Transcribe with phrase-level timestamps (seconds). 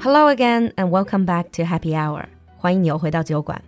[0.00, 2.26] Hello again and welcome back to Happy Hour.
[2.56, 3.60] 欢迎你又回到酒馆.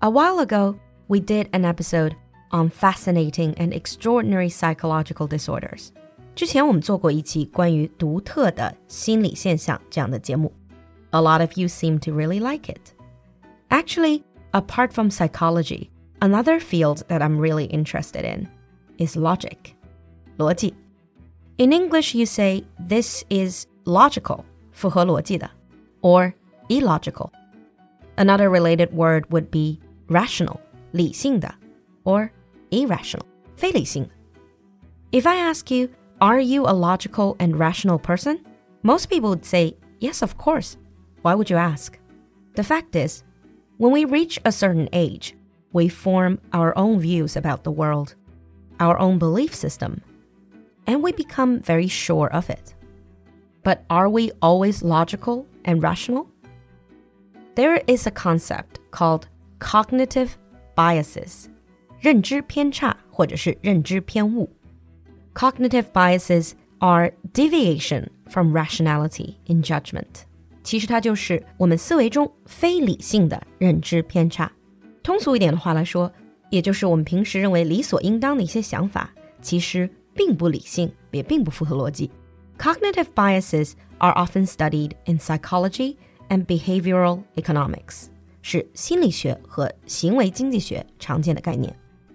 [0.00, 2.14] A while ago, we did an episode
[2.50, 5.88] on fascinating and extraordinary psychological disorders.
[6.34, 10.52] 之前我们做过一期关于独特的心理现象这样的节目。
[11.10, 12.92] A lot of you seem to really like it.
[13.68, 15.90] Actually, apart from psychology,
[16.20, 18.48] another field that I'm really interested in
[18.98, 19.74] is logic.
[20.38, 20.74] 逻辑.
[21.58, 25.50] In English, you say this is logical, 符合逻辑的,
[26.04, 26.34] or
[26.68, 27.32] illogical.
[28.16, 30.60] Another related word would be rational,
[30.92, 31.54] 理性的,
[32.04, 32.30] or
[32.70, 33.24] irrational,
[33.56, 34.08] 非理性.
[35.12, 35.88] If I ask you,
[36.20, 38.40] are you a logical and rational person?
[38.82, 40.76] Most people would say, yes, of course.
[41.22, 41.98] Why would you ask?
[42.54, 43.22] The fact is,
[43.78, 45.34] when we reach a certain age,
[45.72, 48.14] we form our own views about the world,
[48.80, 50.02] our own belief system,
[50.86, 52.74] and we become very sure of it.
[53.64, 56.26] But are we always logical and rational?
[57.54, 59.24] There is a concept called
[59.58, 60.30] cognitive
[60.74, 61.46] biases,
[62.00, 64.48] 认知偏差或者是认知偏误.
[65.34, 70.24] Cognitive biases are deviation from rationality in judgment.
[70.62, 74.50] 其实它就是我们思维中非理性的认知偏差。
[75.02, 76.10] 通俗一点的话来说，
[76.50, 79.10] 也就是我们平时认为理所应当的一些想法，
[79.42, 82.10] 其实并不理性，也并不符合逻辑。
[82.57, 85.97] Cognitive biases are often studied in psychology
[86.29, 88.09] and behavioral economics.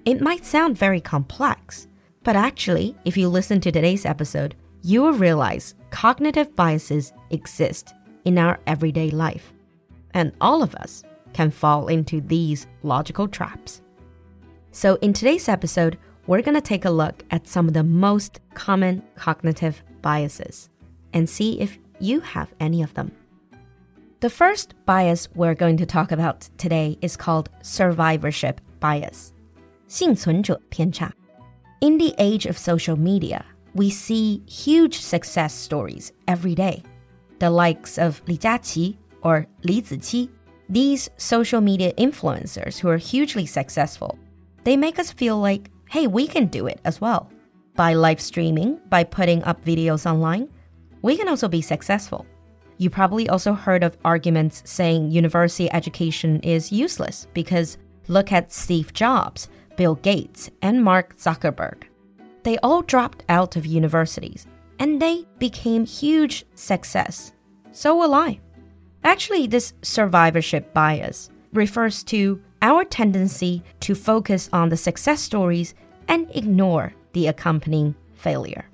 [0.05, 1.89] It might sound very complex,
[2.23, 8.39] but actually, if you listen to today's episode, you will realize cognitive biases exist in
[8.39, 9.53] our everyday life.
[10.15, 11.03] And all of us
[11.33, 13.83] can fall into these logical traps.
[14.73, 18.41] So, in today's episode, we're going to take a look at some of the most
[18.55, 20.70] common cognitive biases
[21.14, 23.12] and see if you have any of them.
[24.20, 29.34] The first bias we're going to talk about today is called survivorship bias.
[29.88, 31.12] 幸存者偏差.
[31.82, 33.44] In the age of social media,
[33.76, 36.82] we see huge success stories every day.
[37.40, 40.30] The likes of Li Jiaqi or Li Ziqi,
[40.70, 44.18] these social media influencers who are hugely successful,
[44.64, 47.30] they make us feel like, hey, we can do it as well.
[47.81, 50.51] By live streaming, by putting up videos online,
[51.01, 52.27] we can also be successful.
[52.77, 58.93] You probably also heard of arguments saying university education is useless because look at Steve
[58.93, 61.85] Jobs Bill Gates, and Mark Zuckerberg.
[62.43, 64.47] They all dropped out of universities
[64.79, 67.33] and they became huge success.
[67.73, 68.41] So will I.
[69.05, 75.73] Actually, this survivorship bias refers to our tendency to focus on the success stories
[76.09, 78.67] and ignore the accompanying failure.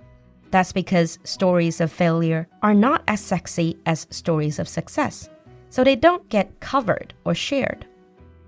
[0.51, 5.29] That's because stories of failure are not as sexy as stories of success,
[5.71, 7.87] so they don't get covered or shared.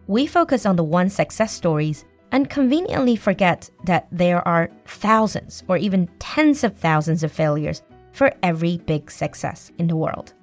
[0.06, 5.76] We focus on the one success stories and conveniently forget that there are thousands or
[5.76, 7.82] even tens of thousands of failures
[8.12, 10.34] for every big success in the world.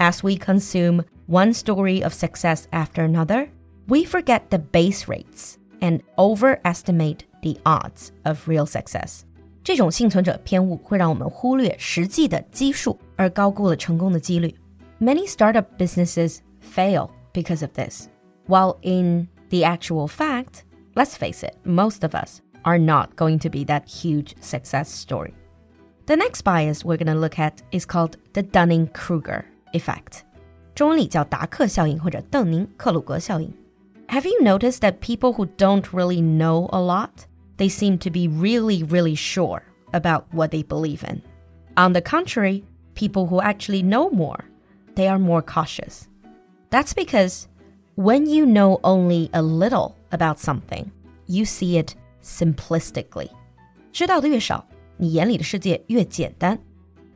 [0.00, 3.50] As we consume one story of success after another,
[3.88, 9.21] we forget the base rates and overestimate the odds of real success.
[9.63, 14.55] 这种幸存者偏误会让我们忽略实际的基数，而高估了成功的几率。
[14.99, 18.07] Many startup businesses fail because of this,
[18.47, 20.63] while in the actual fact,
[20.95, 25.33] let's face it, most of us are not going to be that huge success story.
[26.05, 30.25] The next bias we're going to look at is called the Dunning Kruger effect.
[34.07, 37.27] Have you noticed that people who don't really know a lot,
[37.57, 41.21] they seem to be really, really sure about what they believe in?
[41.75, 42.63] On the contrary,
[42.95, 44.45] people who actually know more,
[44.95, 46.07] they are more cautious.
[46.69, 47.47] That's because
[47.95, 50.91] when you know only a little about something,
[51.27, 53.29] you see it simplistically.
[53.91, 54.65] 知道的越少，
[54.97, 56.59] 你眼里的世界越简单.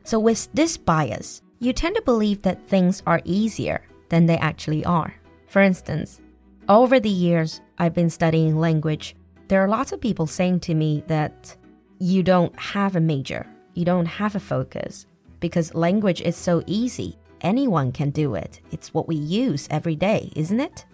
[0.04, 4.84] So with this bias, you tend to believe that things are easier than they actually
[4.84, 5.12] are.
[5.48, 6.18] For instance,
[6.66, 9.14] over the years I've been studying language,
[9.49, 11.57] there are lots of people saying to me that
[11.97, 15.07] you don't have a major, you don't have a focus,
[15.39, 17.17] because language is so easy.
[17.41, 18.61] Anyone can do it.
[18.71, 20.85] It's what we use every day, isn't it?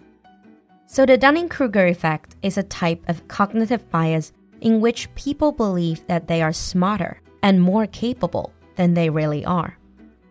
[0.86, 6.06] So, the Dunning Kruger effect is a type of cognitive bias in which people believe
[6.06, 9.76] that they are smarter and more capable than they really are.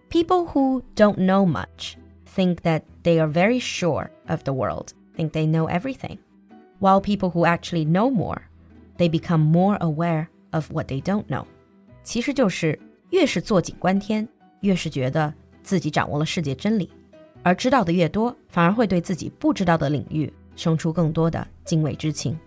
[0.10, 5.34] People who don't know much think that they are very sure of the world, think
[5.34, 6.18] they know everything
[6.81, 8.43] While people who actually know more,
[8.97, 11.45] they become more aware of what they don't know.
[12.03, 12.79] 其实就是
[13.11, 14.27] 越是坐井观天，
[14.61, 16.91] 越是觉得自己掌握了世界真理。
[17.43, 22.39] 而知道的越多，反而会对自己不知道的领域生出更多的敬畏之情。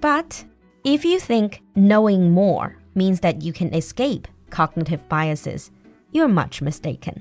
[0.00, 0.42] But
[0.82, 5.66] if you think knowing more means that you can escape cognitive biases,
[6.12, 7.16] you're much mistaken.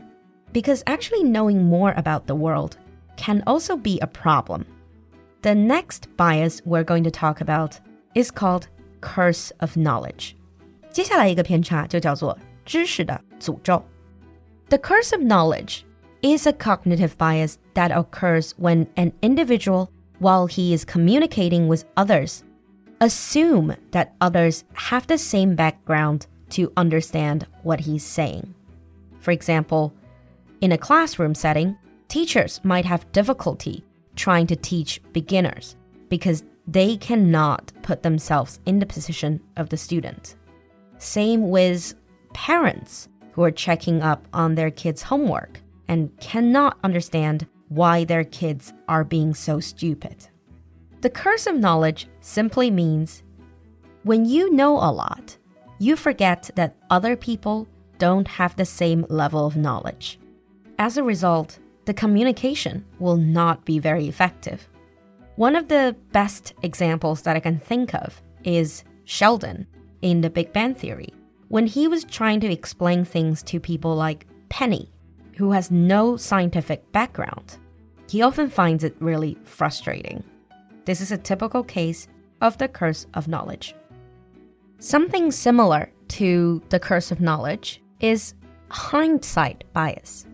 [0.54, 2.78] Because actually knowing more about the world
[3.18, 4.66] can also be a problem.
[5.42, 7.80] The next bias we're going to talk about
[8.16, 8.68] is called
[9.02, 10.36] curse of knowledge.
[10.92, 13.84] 接下来一个偏差就叫做知识的诅咒。
[14.70, 15.84] The curse of knowledge
[16.22, 19.90] is a cognitive bias that occurs when an individual,
[20.20, 22.42] while he is communicating with others,
[23.00, 28.54] assume that others have the same background to understand what he's saying.
[29.20, 29.94] For example,
[30.62, 31.78] in a classroom setting,
[32.08, 33.84] teachers might have difficulty
[34.23, 35.75] trying to teach beginners
[36.09, 40.37] because they cannot put themselves in the position of the student.
[40.99, 41.95] Same with
[42.33, 45.59] parents who are checking up on their kids' homework
[45.89, 50.29] and cannot understand why their kids are being so stupid.
[51.01, 53.25] The curse of knowledge simply means
[54.05, 55.37] when you know a lot,
[55.81, 57.67] you forget that other people
[57.99, 60.21] don't have the same level of knowledge.
[60.79, 64.69] As a result, the communication will not be very effective.
[65.37, 69.67] One of the best examples that I can think of is Sheldon
[70.03, 71.13] in The Big Bang Theory,
[71.49, 74.91] when he was trying to explain things to people like Penny,
[75.37, 77.59] who has no scientific background.
[78.09, 80.23] He often finds it really frustrating.
[80.85, 82.09] This is a typical case
[82.41, 83.75] of the curse of knowledge.
[84.79, 88.35] Something similar to the curse of knowledge is
[88.69, 90.27] hindsight bias.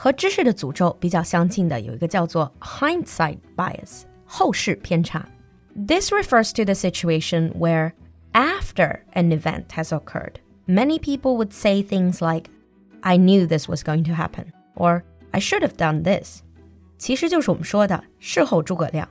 [0.00, 5.26] 和知识的诅咒比较相近的有一个叫做 hindsight bias 后视偏差。
[5.74, 7.92] This refers to the situation where
[8.32, 12.50] after an event has occurred, many people would say things like,
[13.00, 15.02] I knew this was going to happen, or
[15.32, 16.42] I should have done this.
[16.98, 19.08] 其实就是我们说的事后诸葛亮。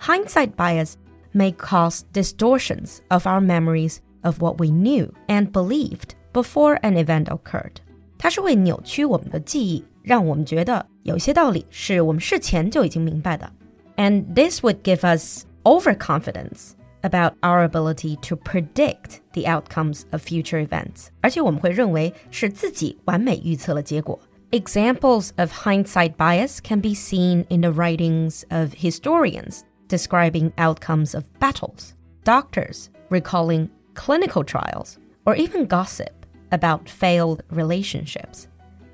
[0.00, 0.94] Hindsight bias
[1.32, 7.26] may cause distortions of our memories of what we knew and believed before an event
[7.26, 7.76] occurred.
[8.18, 13.50] 它是会扭曲我们的记忆， 让我们觉得有些道理是我们事前就已经明白的。
[13.96, 16.72] And this would give us overconfidence
[17.02, 21.08] about our ability to predict the outcomes of future events.
[21.20, 24.18] 而且我们会认为是自己完美预测了结果。
[24.50, 31.92] Examples of hindsight bias can be seen in the writings of historians describing outcomes of battles,
[32.24, 36.12] doctors recalling clinical trials, or even gossip
[36.50, 38.44] about failed relationships.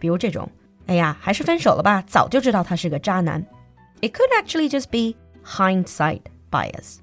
[0.01, 0.51] 比如这种，
[0.89, 3.45] 哎呀，还是分手了吧，早就知道他是个渣男。
[4.01, 6.99] It could actually just be hindsight bias.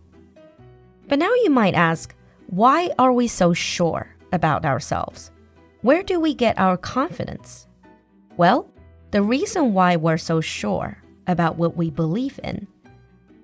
[1.08, 2.12] But now you might ask,
[2.48, 5.30] why are we so sure about ourselves?
[5.82, 7.66] Where do we get our confidence?
[8.38, 8.66] Well,
[9.10, 12.68] the reason why we're so sure about what we believe in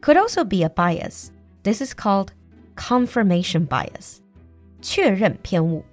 [0.02, 1.32] could also be a bias.
[1.64, 2.34] This is called
[2.76, 4.22] confirmation bias.
[4.82, 5.84] 确认偏误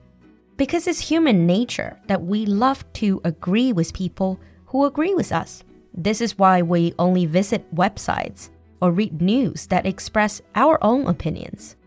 [0.60, 5.64] Because it's human nature that we love to agree with people who agree with us.
[5.94, 8.50] This is why we only visit websites
[8.82, 11.78] or read news that express our own opinions.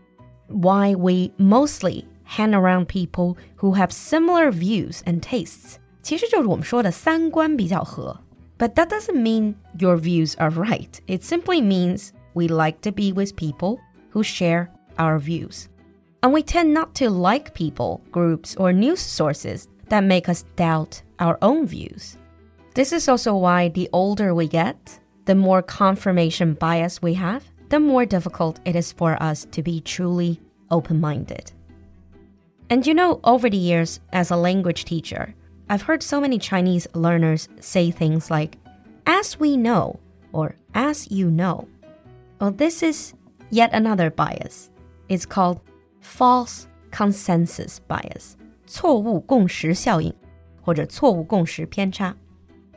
[0.47, 5.77] Why we mostly hang around people who have similar views and tastes.
[8.57, 10.99] But that doesn't mean your views are right.
[11.07, 15.69] It simply means we like to be with people who share our views.
[16.23, 21.01] And we tend not to like people, groups, or news sources that make us doubt
[21.19, 22.17] our own views.
[22.75, 27.79] This is also why the older we get, the more confirmation bias we have, the
[27.79, 30.39] more difficult it is for us to be truly
[30.71, 31.51] open minded.
[32.69, 35.35] And you know, over the years, as a language teacher,
[35.69, 38.57] I've heard so many Chinese learners say things like,
[39.05, 39.99] as we know,
[40.31, 41.67] or as you know.
[42.39, 43.13] Well, this is
[43.49, 44.71] yet another bias.
[45.09, 45.59] It's called
[46.02, 48.34] false consensus bias,
[48.66, 50.12] 错误共识效应
[50.60, 52.14] 或者错误共识偏差.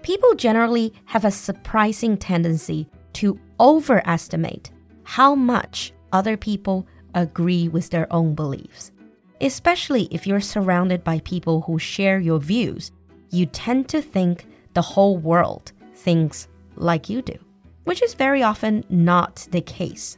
[0.02, 4.72] People generally have a surprising tendency to overestimate
[5.04, 8.92] how much other people agree with their own beliefs.
[9.40, 12.92] Especially if you're surrounded by people who share your views,
[13.30, 17.38] you tend to think the whole world thinks like you do,
[17.84, 20.18] which is very often not the case.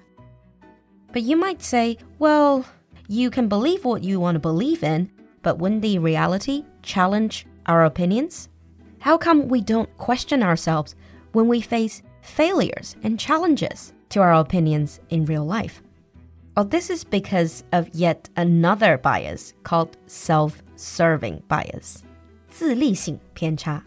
[1.11, 2.65] But you might say, well,
[3.07, 7.85] you can believe what you want to believe in, but when the reality challenge our
[7.85, 8.49] opinions?
[8.99, 10.95] How come we don't question ourselves
[11.33, 15.81] when we face failures and challenges to our opinions in real life?
[16.55, 22.03] Well, this is because of yet another bias called self serving bias.
[22.49, 23.83] 自利性偏差.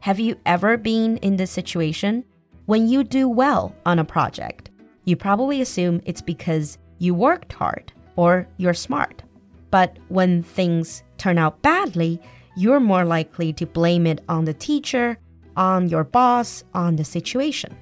[0.00, 2.24] Have you ever been in this situation?
[2.66, 4.70] When you do well on a project,
[5.04, 9.22] you probably assume it's because you worked hard or you're smart.
[9.70, 12.20] But when things turn out badly,
[12.56, 15.18] you're more likely to blame it on the teacher,
[15.56, 17.76] on your boss, on the situation.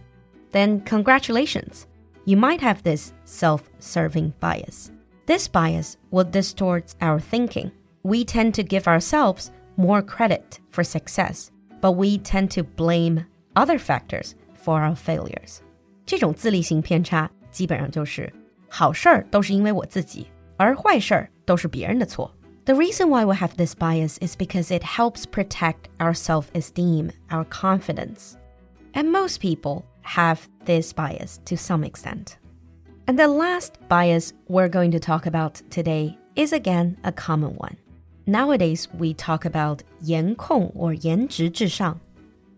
[0.52, 1.86] Then, congratulations,
[2.24, 4.90] you might have this self serving bias.
[5.26, 7.70] This bias will distort our thinking.
[8.02, 11.50] We tend to give ourselves more credit for success,
[11.80, 13.24] but we tend to blame
[13.56, 15.62] other factors for our failures.
[16.06, 18.32] 这种自利性偏差基本上就是
[18.75, 20.25] 好事儿都是因为我自己，
[20.57, 22.33] 而坏事儿都是别人的错。
[22.65, 27.45] The reason why we have this bias is because it helps protect our self esteem, our
[27.45, 28.33] confidence.
[28.93, 32.29] And most people have this bias to some extent.
[33.05, 37.77] And the last bias we're going to talk about today is again a common one.
[38.25, 41.99] Nowadays, we talk about 颜控 or 颜值至上.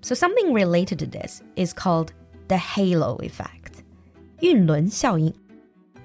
[0.02, 2.12] So, something related to this is called
[2.48, 3.84] the halo effect.
[4.40, 5.34] 晕轮效应.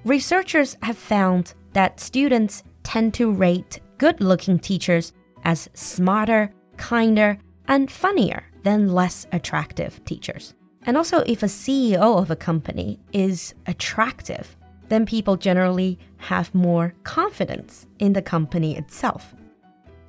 [0.05, 5.13] Researchers have found that students tend to rate good looking teachers
[5.45, 7.39] as smarter, kinder,
[7.69, 10.55] and funnier than less attractive teachers.
[10.87, 14.57] And also, if a CEO of a company is attractive,
[14.89, 19.35] then people generally have more confidence in the company itself.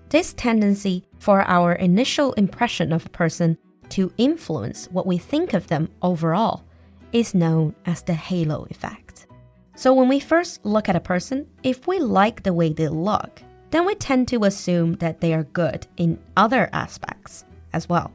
[0.07, 3.57] This tendency for our initial impression of a person
[3.89, 6.63] to influence what we think of them overall
[7.11, 9.27] is known as the halo effect.
[9.74, 13.42] So when we first look at a person, if we like the way they look,
[13.70, 18.10] then we tend to assume that they are good in other aspects as well.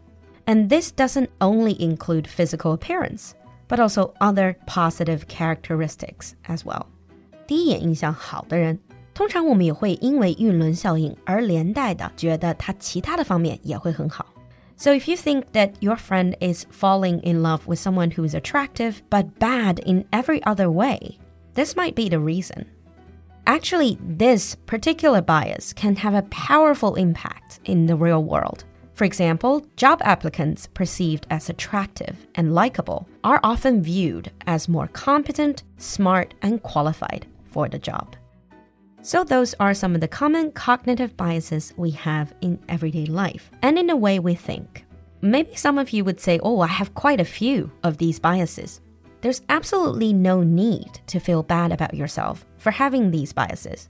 [0.48, 3.36] And this doesn't only include physical appearance,
[3.68, 6.88] but also other positive characteristics as well.
[7.46, 8.80] 第一眼印象好的人，
[9.13, 14.25] 通常我们也会因为晕轮效应而连带的觉得他其他的方面也会很好。
[14.78, 18.96] So if you think that your friend is falling in love with someone who is attractive
[19.12, 21.20] but bad in every other way,
[21.57, 22.67] this might be the reason.
[23.47, 28.65] Actually, this particular bias can have a powerful impact in the real world.
[28.95, 35.65] For example, job applicants perceived as attractive and likable are often viewed as more competent,
[35.77, 38.17] smart, and qualified for the job.
[39.03, 43.79] So, those are some of the common cognitive biases we have in everyday life and
[43.79, 44.85] in the way we think.
[45.21, 48.81] Maybe some of you would say, Oh, I have quite a few of these biases.
[49.21, 53.89] There's absolutely no need to feel bad about yourself for having these biases.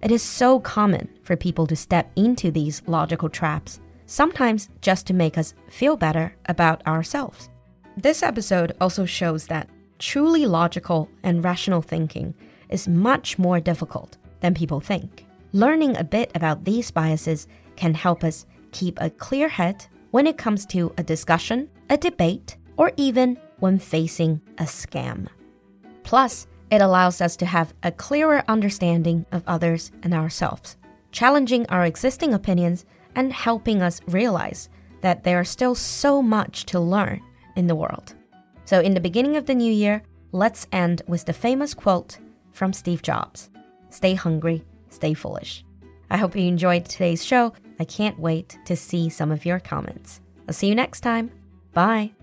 [0.00, 5.14] It is so common for people to step into these logical traps, sometimes just to
[5.14, 7.50] make us feel better about ourselves.
[7.96, 9.68] This episode also shows that
[9.98, 12.32] truly logical and rational thinking
[12.68, 15.26] is much more difficult than people think.
[15.52, 20.38] Learning a bit about these biases can help us keep a clear head when it
[20.38, 25.28] comes to a discussion, a debate, or even when facing a scam.
[26.02, 30.76] Plus, it allows us to have a clearer understanding of others and ourselves,
[31.12, 32.84] challenging our existing opinions
[33.14, 34.68] and helping us realize
[35.00, 37.20] that there is still so much to learn
[37.56, 38.14] in the world.
[38.64, 42.18] So, in the beginning of the new year, let's end with the famous quote
[42.52, 43.50] from Steve Jobs
[43.90, 45.64] Stay hungry, stay foolish.
[46.10, 47.52] I hope you enjoyed today's show.
[47.80, 50.20] I can't wait to see some of your comments.
[50.46, 51.30] I'll see you next time.
[51.72, 52.17] Bye.